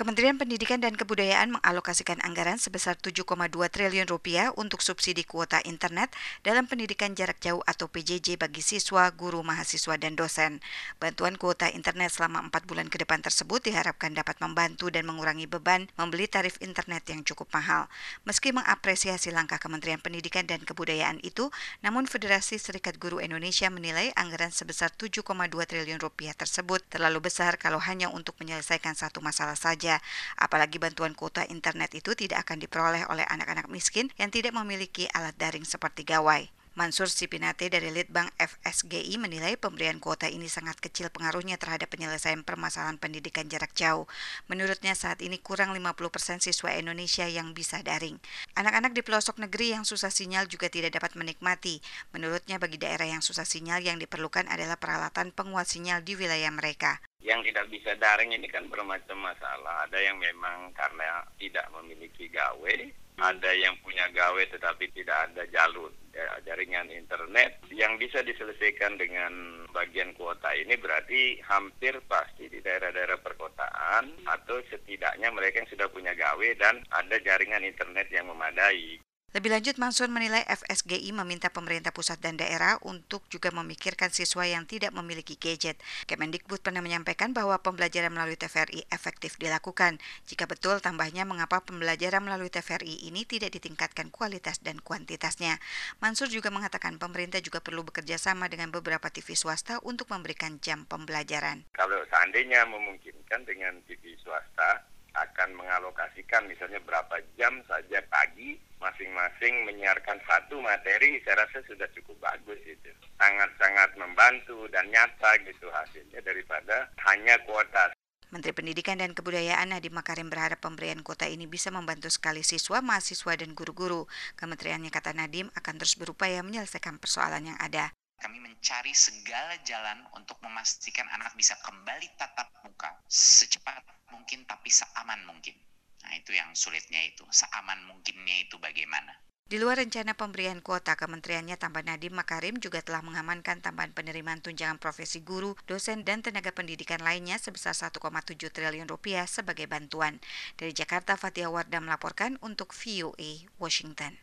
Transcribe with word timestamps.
Kementerian 0.00 0.40
Pendidikan 0.40 0.80
dan 0.80 0.96
Kebudayaan 0.96 1.60
mengalokasikan 1.60 2.24
anggaran 2.24 2.56
sebesar 2.56 2.96
7,2 2.96 3.28
triliun 3.68 4.08
rupiah 4.08 4.48
untuk 4.56 4.80
subsidi 4.80 5.28
kuota 5.28 5.60
internet 5.68 6.08
dalam 6.40 6.64
pendidikan 6.64 7.12
jarak 7.12 7.36
jauh 7.44 7.60
atau 7.68 7.84
PJJ 7.84 8.40
bagi 8.40 8.64
siswa, 8.64 9.12
guru, 9.12 9.44
mahasiswa, 9.44 10.00
dan 10.00 10.16
dosen. 10.16 10.64
Bantuan 10.96 11.36
kuota 11.36 11.68
internet 11.68 12.16
selama 12.16 12.40
4 12.48 12.64
bulan 12.64 12.88
ke 12.88 12.96
depan 12.96 13.20
tersebut 13.20 13.60
diharapkan 13.60 14.16
dapat 14.16 14.40
membantu 14.40 14.88
dan 14.88 15.04
mengurangi 15.04 15.44
beban 15.44 15.84
membeli 16.00 16.24
tarif 16.24 16.56
internet 16.64 17.04
yang 17.12 17.20
cukup 17.20 17.52
mahal. 17.52 17.84
Meski 18.24 18.56
mengapresiasi 18.56 19.28
langkah 19.36 19.60
Kementerian 19.60 20.00
Pendidikan 20.00 20.48
dan 20.48 20.64
Kebudayaan 20.64 21.20
itu, 21.20 21.52
namun 21.84 22.08
Federasi 22.08 22.56
Serikat 22.56 22.96
Guru 22.96 23.20
Indonesia 23.20 23.68
menilai 23.68 24.16
anggaran 24.16 24.48
sebesar 24.48 24.96
7,2 24.96 25.28
triliun 25.68 26.00
rupiah 26.00 26.32
tersebut 26.32 26.88
terlalu 26.88 27.28
besar 27.28 27.60
kalau 27.60 27.76
hanya 27.84 28.08
untuk 28.08 28.40
menyelesaikan 28.40 28.96
satu 28.96 29.20
masalah 29.20 29.60
saja 29.60 29.89
saja. 29.90 29.98
Apalagi 30.38 30.78
bantuan 30.78 31.18
kuota 31.18 31.42
internet 31.50 31.90
itu 31.98 32.14
tidak 32.14 32.46
akan 32.46 32.62
diperoleh 32.62 33.02
oleh 33.10 33.26
anak-anak 33.26 33.66
miskin 33.66 34.06
yang 34.14 34.30
tidak 34.30 34.54
memiliki 34.54 35.10
alat 35.10 35.34
daring 35.34 35.66
seperti 35.66 36.06
gawai. 36.06 36.46
Mansur 36.78 37.10
Sipinate 37.10 37.66
dari 37.66 37.90
Litbang 37.90 38.30
FSGI 38.38 39.18
menilai 39.18 39.58
pemberian 39.58 39.98
kuota 39.98 40.30
ini 40.30 40.46
sangat 40.46 40.78
kecil 40.78 41.10
pengaruhnya 41.10 41.58
terhadap 41.58 41.90
penyelesaian 41.90 42.46
permasalahan 42.46 42.94
pendidikan 42.94 43.50
jarak 43.50 43.74
jauh. 43.74 44.06
Menurutnya 44.46 44.94
saat 44.94 45.18
ini 45.18 45.42
kurang 45.42 45.74
50% 45.74 46.38
siswa 46.38 46.70
Indonesia 46.78 47.26
yang 47.26 47.58
bisa 47.58 47.82
daring. 47.82 48.22
Anak-anak 48.54 48.94
di 48.94 49.02
pelosok 49.02 49.42
negeri 49.42 49.74
yang 49.74 49.82
susah 49.82 50.14
sinyal 50.14 50.46
juga 50.46 50.70
tidak 50.70 50.94
dapat 50.94 51.18
menikmati. 51.18 51.82
Menurutnya 52.14 52.62
bagi 52.62 52.78
daerah 52.78 53.18
yang 53.18 53.20
susah 53.20 53.44
sinyal 53.44 53.82
yang 53.82 53.98
diperlukan 53.98 54.46
adalah 54.46 54.78
peralatan 54.78 55.34
penguat 55.34 55.66
sinyal 55.66 56.06
di 56.06 56.14
wilayah 56.14 56.54
mereka 56.54 57.02
yang 57.20 57.44
tidak 57.44 57.68
bisa 57.68 57.92
daring 58.00 58.32
ini 58.32 58.48
kan 58.48 58.64
bermacam 58.68 59.20
masalah. 59.20 59.84
Ada 59.88 59.98
yang 60.00 60.16
memang 60.16 60.72
karena 60.72 61.24
tidak 61.36 61.68
memiliki 61.76 62.32
gawe, 62.32 62.74
ada 63.20 63.50
yang 63.52 63.76
punya 63.84 64.08
gawe 64.16 64.42
tetapi 64.48 64.88
tidak 64.96 65.28
ada 65.28 65.44
jalur 65.52 65.92
ya, 66.16 66.40
jaringan 66.48 66.88
internet 66.88 67.60
yang 67.68 68.00
bisa 68.00 68.24
diselesaikan 68.24 68.96
dengan 68.96 69.64
bagian 69.76 70.16
kuota 70.16 70.48
ini 70.56 70.74
berarti 70.80 71.36
hampir 71.44 72.00
pasti 72.08 72.48
di 72.48 72.64
daerah-daerah 72.64 73.20
perkotaan 73.20 74.24
atau 74.24 74.56
setidaknya 74.72 75.28
mereka 75.30 75.60
yang 75.60 75.70
sudah 75.70 75.88
punya 75.92 76.16
gawe 76.16 76.48
dan 76.56 76.80
ada 76.96 77.16
jaringan 77.20 77.62
internet 77.62 78.08
yang 78.08 78.26
memadai. 78.32 78.96
Lebih 79.30 79.54
lanjut, 79.54 79.78
Mansur 79.78 80.10
menilai 80.10 80.42
FSGI 80.42 81.14
meminta 81.14 81.54
pemerintah 81.54 81.94
pusat 81.94 82.18
dan 82.18 82.34
daerah 82.34 82.82
untuk 82.82 83.22
juga 83.30 83.54
memikirkan 83.54 84.10
siswa 84.10 84.42
yang 84.42 84.66
tidak 84.66 84.90
memiliki 84.90 85.38
gadget. 85.38 85.78
Kemendikbud 86.10 86.58
pernah 86.58 86.82
menyampaikan 86.82 87.30
bahwa 87.30 87.54
pembelajaran 87.62 88.10
melalui 88.10 88.34
TVRI 88.34 88.90
efektif 88.90 89.38
dilakukan. 89.38 90.02
Jika 90.26 90.50
betul, 90.50 90.82
tambahnya 90.82 91.22
mengapa 91.22 91.62
pembelajaran 91.62 92.26
melalui 92.26 92.50
TVRI 92.50 93.06
ini 93.06 93.22
tidak 93.22 93.54
ditingkatkan 93.54 94.10
kualitas 94.10 94.58
dan 94.66 94.82
kuantitasnya. 94.82 95.62
Mansur 96.02 96.26
juga 96.26 96.50
mengatakan 96.50 96.98
pemerintah 96.98 97.38
juga 97.38 97.62
perlu 97.62 97.86
bekerja 97.86 98.18
sama 98.18 98.50
dengan 98.50 98.74
beberapa 98.74 99.14
TV 99.14 99.38
swasta 99.38 99.78
untuk 99.86 100.10
memberikan 100.10 100.58
jam 100.58 100.90
pembelajaran. 100.90 101.70
Kalau 101.78 102.02
seandainya 102.10 102.66
memungkinkan 102.66 103.46
dengan 103.46 103.78
TV 103.86 104.18
swasta, 104.18 104.89
akan 105.20 105.56
mengalokasikan 105.56 106.48
misalnya 106.48 106.80
berapa 106.84 107.20
jam 107.36 107.60
saja 107.68 108.00
pagi 108.08 108.56
masing-masing 108.80 109.68
menyiarkan 109.68 110.16
satu 110.24 110.56
materi 110.64 111.20
saya 111.22 111.44
rasa 111.44 111.60
sudah 111.68 111.84
cukup 111.92 112.16
bagus 112.24 112.60
itu 112.64 112.90
sangat-sangat 113.20 113.92
membantu 114.00 114.64
dan 114.72 114.88
nyata 114.88 115.36
gitu 115.44 115.68
hasilnya 115.68 116.24
daripada 116.24 116.88
hanya 117.04 117.36
kuota 117.44 117.92
Menteri 118.30 118.54
Pendidikan 118.54 119.02
dan 119.02 119.10
Kebudayaan 119.10 119.74
Nadiem 119.74 119.90
Makarim 119.90 120.30
berharap 120.30 120.62
pemberian 120.62 121.02
kuota 121.02 121.26
ini 121.26 121.50
bisa 121.50 121.74
membantu 121.74 122.06
sekali 122.14 122.46
siswa, 122.46 122.78
mahasiswa, 122.78 123.34
dan 123.34 123.58
guru-guru. 123.58 124.06
Kementeriannya 124.38 124.86
kata 124.94 125.10
Nadiem 125.18 125.50
akan 125.50 125.74
terus 125.82 125.98
berupaya 125.98 126.38
menyelesaikan 126.46 127.02
persoalan 127.02 127.50
yang 127.50 127.58
ada. 127.58 127.90
Kami 128.20 128.36
mencari 128.36 128.92
segala 128.92 129.56
jalan 129.64 130.04
untuk 130.12 130.36
memastikan 130.44 131.08
anak 131.08 131.32
bisa 131.40 131.56
kembali 131.64 132.04
tatap 132.20 132.52
muka 132.68 132.92
secepat 133.08 133.80
mungkin 134.12 134.44
tapi 134.44 134.68
seaman 134.68 135.24
mungkin. 135.24 135.56
Nah 136.04 136.12
itu 136.20 136.36
yang 136.36 136.52
sulitnya 136.52 137.00
itu, 137.00 137.24
seaman 137.32 137.80
mungkinnya 137.88 138.44
itu 138.44 138.60
bagaimana. 138.60 139.16
Di 139.50 139.58
luar 139.58 139.82
rencana 139.82 140.14
pemberian 140.14 140.62
kuota, 140.62 140.94
kementeriannya 140.94 141.58
tambah 141.58 141.82
Nadiem 141.82 142.14
Makarim 142.14 142.62
juga 142.62 142.86
telah 142.86 143.02
mengamankan 143.02 143.58
tambahan 143.58 143.90
penerimaan 143.90 144.38
tunjangan 144.38 144.78
profesi 144.78 145.26
guru, 145.26 145.58
dosen, 145.66 146.06
dan 146.06 146.22
tenaga 146.22 146.54
pendidikan 146.54 147.02
lainnya 147.02 147.34
sebesar 147.34 147.74
1,7 147.74 147.98
triliun 148.38 148.86
rupiah 148.86 149.26
sebagai 149.26 149.66
bantuan. 149.66 150.22
Dari 150.54 150.70
Jakarta, 150.70 151.18
Fatia 151.18 151.50
Wardah 151.50 151.82
melaporkan 151.82 152.38
untuk 152.46 152.70
VOA 152.70 153.50
Washington. 153.58 154.22